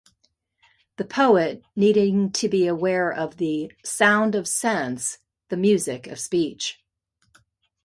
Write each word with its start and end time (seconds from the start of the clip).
The 0.97 1.05
poet 1.05 1.63
needing 1.75 2.31
to 2.31 2.49
be 2.49 2.65
aware 2.65 3.13
of 3.13 3.37
the 3.37 3.71
'sound 3.83 4.33
of 4.33 4.47
sense; 4.47 5.19
the 5.49 5.57
music 5.57 6.07
of 6.07 6.17
speech'. 6.19 6.81